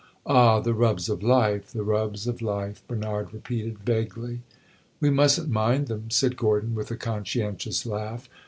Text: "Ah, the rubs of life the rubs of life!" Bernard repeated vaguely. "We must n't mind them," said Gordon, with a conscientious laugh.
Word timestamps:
"Ah, 0.25 0.59
the 0.59 0.73
rubs 0.73 1.09
of 1.09 1.21
life 1.21 1.67
the 1.67 1.83
rubs 1.83 2.25
of 2.25 2.41
life!" 2.41 2.81
Bernard 2.87 3.31
repeated 3.31 3.77
vaguely. 3.77 4.41
"We 4.99 5.11
must 5.11 5.39
n't 5.39 5.49
mind 5.49 5.85
them," 5.85 6.09
said 6.09 6.37
Gordon, 6.37 6.73
with 6.73 6.89
a 6.89 6.97
conscientious 6.97 7.85
laugh. 7.85 8.27